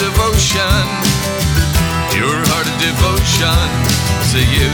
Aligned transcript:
devotion, 0.00 0.84
pure 2.08 2.40
hearted 2.48 2.78
devotion 2.80 3.68
to 4.32 4.40
you. 4.40 4.72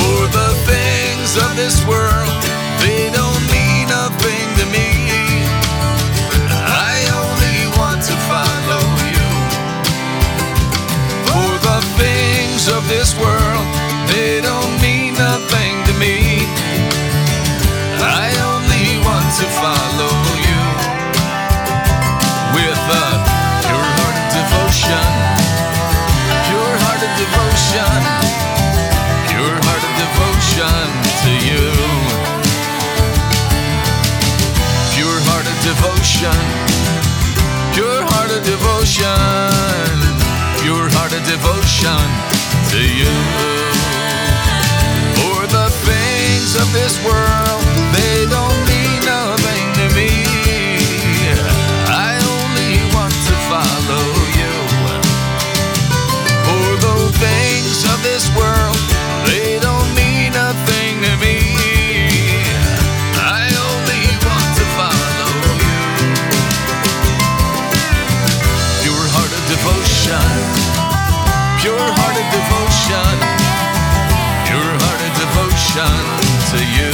For 0.00 0.22
the 0.32 0.50
things 0.64 1.36
of 1.36 1.52
this 1.54 1.76
world, 1.84 2.40
they 2.80 3.12
don't 3.12 3.44
mean 3.52 3.84
nothing 3.92 4.48
to 4.60 4.64
me. 4.72 4.88
I 6.88 6.96
only 7.20 7.60
want 7.76 8.00
to 8.08 8.16
follow 8.32 8.84
you. 9.12 9.28
For 11.28 11.52
the 11.68 11.80
things 12.00 12.72
of 12.72 12.88
this 12.88 13.12
world, 13.20 13.37
devotion, 36.18 36.42
pure 37.74 38.02
heart 38.10 38.30
of 38.32 38.42
devotion, 38.42 39.06
pure 40.62 40.90
heart 40.90 41.12
of 41.12 41.22
devotion 41.22 42.02
to 42.70 42.80
you. 42.82 43.14
For 45.14 45.46
the 45.46 45.70
things 45.86 46.56
of 46.56 46.66
this 46.72 46.98
world, 47.06 47.67
devotion 75.78 76.06
to 76.50 76.58
you. 76.58 76.90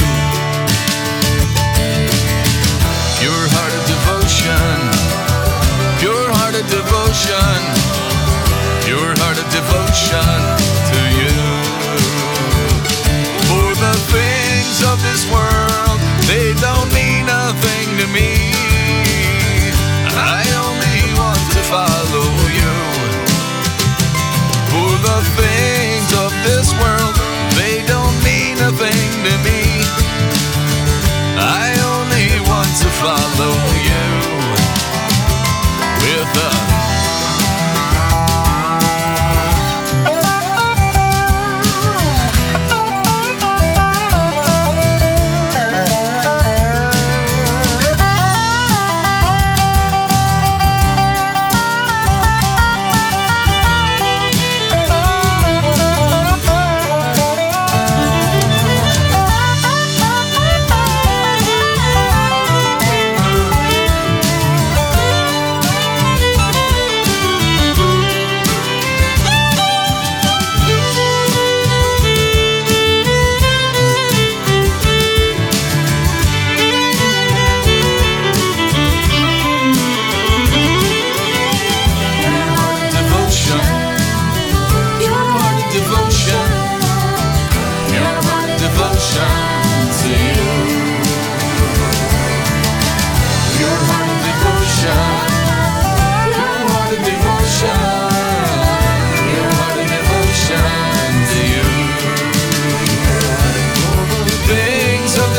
Pure 3.17 3.45
heart 3.55 3.73
of 3.73 3.83
devotion, 3.89 4.77
pure 5.97 6.29
heart 6.37 6.53
of 6.53 6.65
devotion, 6.69 7.57
pure 8.85 9.13
heart 9.21 9.37
of 9.41 9.47
devotion 9.49 10.37
to 10.91 10.99
you. 11.17 11.35
For 13.49 13.69
the 13.73 13.95
things 14.13 14.77
of 14.85 15.01
this 15.01 15.25
world, 15.33 15.99
they 16.29 16.53
don't 16.61 16.89
mean 16.93 17.25
nothing 17.25 17.87
to 18.01 18.07
me. 18.13 18.53
I 20.13 20.45
only 20.61 21.01
want 21.17 21.41
to 21.57 21.61
follow 21.73 22.29
you. 22.53 22.75
For 24.69 24.93
the 25.07 25.19
things 25.37 25.54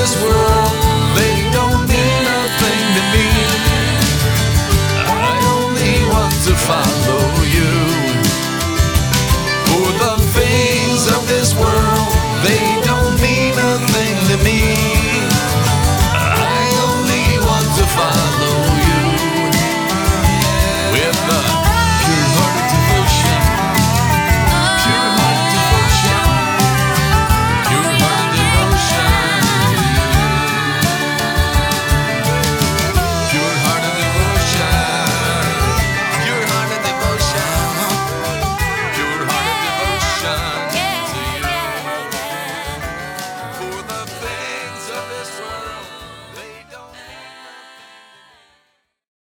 this 0.06 0.22
world. 0.22 0.45